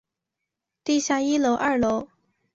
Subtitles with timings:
[0.83, 2.07] 地下一楼二楼